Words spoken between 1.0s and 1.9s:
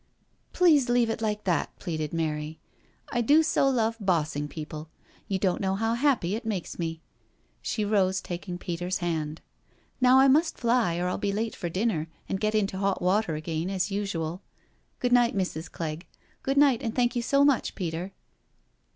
it like that,"